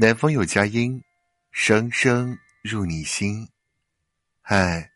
[0.00, 0.98] 南方有佳音，
[1.50, 3.46] 声声入你心。
[4.40, 4.90] 嗨，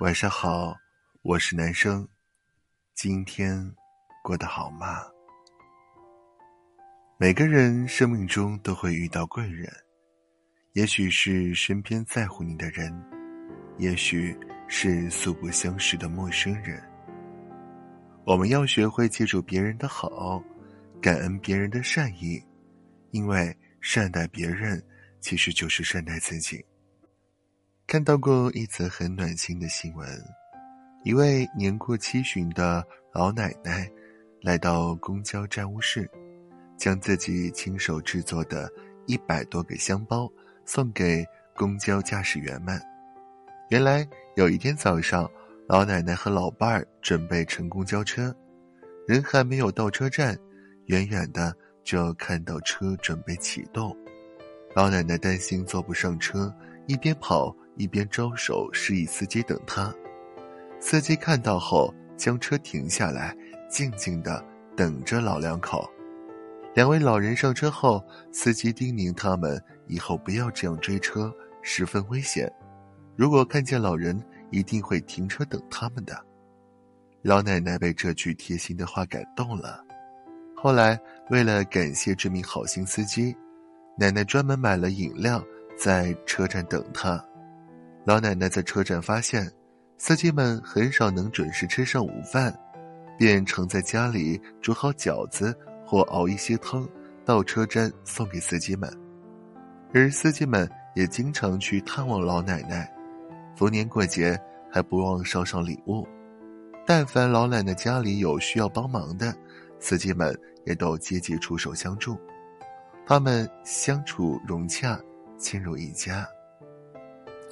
[0.00, 0.76] 晚上好，
[1.22, 2.06] 我是男生，
[2.92, 3.74] 今天
[4.22, 5.00] 过得好吗？
[7.16, 9.66] 每个人生命中都会遇到贵人，
[10.74, 12.94] 也许是身边在乎你的人，
[13.78, 14.38] 也许
[14.68, 16.78] 是素不相识的陌生人。
[18.26, 20.44] 我们要学会记住别人的好，
[21.00, 22.38] 感恩别人的善意，
[23.10, 23.56] 因为。
[23.80, 24.82] 善待别人，
[25.20, 26.64] 其实就是善待自己。
[27.86, 30.06] 看到过一则很暖心的新闻：
[31.02, 33.90] 一位年过七旬的老奶奶
[34.42, 36.08] 来到公交站务室，
[36.76, 38.70] 将自己亲手制作的
[39.06, 40.30] 一百多个香包
[40.64, 41.24] 送给
[41.56, 42.80] 公交驾驶员们。
[43.70, 45.28] 原来有一天早上，
[45.66, 48.34] 老奶奶和老伴儿准备乘公交车，
[49.08, 50.38] 人还没有到车站，
[50.86, 51.56] 远远的。
[51.90, 53.96] 就看到车准备启动，
[54.76, 56.54] 老奶奶担心坐不上车，
[56.86, 59.92] 一边跑一边招手示意司机等她。
[60.78, 63.36] 司机看到后，将车停下来，
[63.68, 64.40] 静静的
[64.76, 65.84] 等着老两口。
[66.76, 72.48] 两位老人上车后，司机叮咛他们以后不要这样追车，十分危险。
[73.16, 74.16] 如果看见老人，
[74.52, 76.16] 一定会停车等他们的。
[77.22, 79.84] 老奶奶被这句贴心的话感动了。
[80.62, 83.34] 后来，为了感谢这名好心司机，
[83.96, 85.42] 奶奶专门买了饮料
[85.74, 87.18] 在车站等他。
[88.04, 89.50] 老奶奶在车站发现，
[89.96, 92.54] 司机们很少能准时吃上午饭，
[93.16, 96.86] 便常在家里煮好饺子或熬一些汤，
[97.24, 98.92] 到车站送给司机们。
[99.94, 102.86] 而司机们也经常去探望老奶奶，
[103.56, 104.38] 逢年过节
[104.70, 106.06] 还不忘捎上礼物。
[106.86, 109.34] 但凡老奶奶家里有需要帮忙的，
[109.80, 112.16] 司机们也都积极出手相助，
[113.06, 115.00] 他们相处融洽，
[115.38, 116.24] 亲如一家。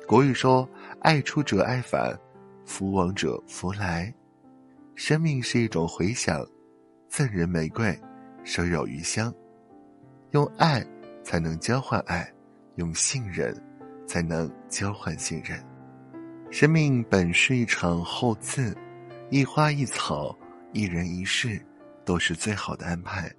[0.07, 0.69] 国语说
[1.01, 2.17] ：“爱出者爱返，
[2.65, 4.15] 福往者福来。”
[4.95, 6.47] 生命是一种回响，
[7.09, 7.99] 赠人玫瑰，
[8.45, 9.33] 手有余香。
[10.33, 10.85] 用爱
[11.23, 12.31] 才能交换爱，
[12.77, 13.55] 用信任
[14.07, 15.59] 才能交换信任。
[16.51, 18.77] 生命本是一场厚赐，
[19.31, 20.37] 一花一草，
[20.73, 21.61] 一人一世。
[22.09, 23.31] 都是最好的安排，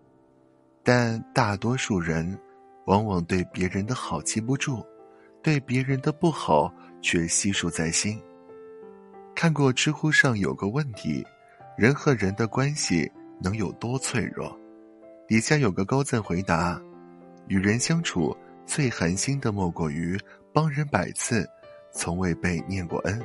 [0.83, 2.39] 但大多数人
[2.85, 4.85] 往往对别人的好记不住，
[5.41, 6.71] 对别人的不好
[7.01, 8.21] 却悉数在心。
[9.33, 11.25] 看过知乎上有个问题：
[11.75, 14.55] 人和人的关系能有多脆弱？
[15.27, 16.79] 底下有个高赞回答：
[17.47, 18.37] 与人相处
[18.67, 20.15] 最寒心的莫过于
[20.53, 21.43] 帮人百次，
[21.91, 23.19] 从未被念过恩，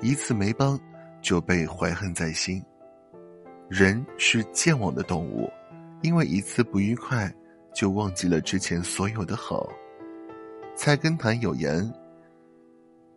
[0.00, 0.78] 一次没帮
[1.20, 2.62] 就被怀恨在心。
[3.68, 5.50] 人是健忘的动物，
[6.00, 7.32] 因为一次不愉快，
[7.74, 9.68] 就忘记了之前所有的好。
[10.76, 11.92] 菜根谭有言：“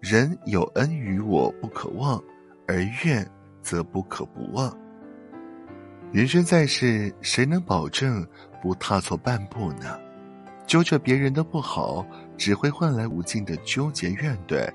[0.02, 2.20] 人有恩于我不可忘，
[2.68, 3.24] 而怨
[3.62, 4.76] 则不可不忘。”
[6.12, 8.26] 人生在世，谁能保证
[8.60, 10.00] 不踏错半步呢？
[10.66, 12.04] 揪着别人的不好，
[12.38, 14.68] 只会换来无尽的纠结怨怼，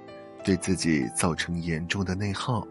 [0.44, 2.64] 对自己造成严重的内耗。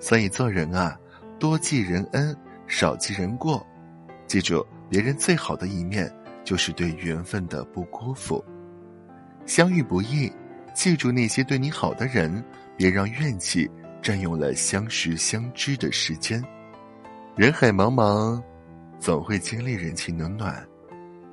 [0.00, 0.98] 所以做人啊。
[1.40, 2.36] 多记人恩，
[2.66, 3.66] 少记人过。
[4.26, 6.08] 记住，别人最好的一面，
[6.44, 8.44] 就是对缘分的不辜负。
[9.46, 10.30] 相遇不易，
[10.74, 12.44] 记住那些对你好的人，
[12.76, 13.68] 别让怨气
[14.02, 16.44] 占用了相识相知的时间。
[17.34, 18.40] 人海茫茫，
[18.98, 20.62] 总会经历人情冷暖。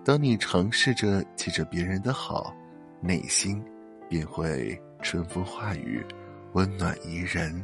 [0.06, 2.56] 当你尝试着记着别人的好，
[3.02, 3.62] 内心
[4.08, 6.02] 便会春风化雨，
[6.54, 7.62] 温暖宜人。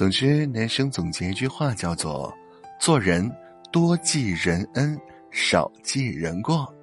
[0.00, 2.34] 总之，男生总结一句话叫做
[2.80, 3.30] ：“做人
[3.70, 4.98] 多记人恩，
[5.30, 6.74] 少记人过。”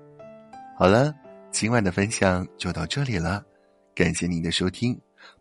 [0.77, 1.11] 好了，
[1.49, 3.43] 今晚的分享就到这里了，
[3.95, 4.95] 感谢您的收听。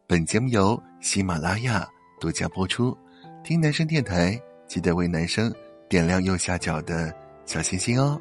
[0.07, 1.87] 本节目由喜马拉雅
[2.19, 2.97] 独家播出。
[3.45, 5.55] 听男生电台，记得为男生
[5.87, 7.15] 点亮右下角的
[7.45, 8.19] 小心心哦。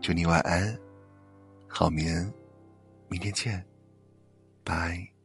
[0.00, 0.76] 祝你晚安，
[1.68, 2.28] 好眠，
[3.06, 3.64] 明天见，
[4.64, 5.17] 拜。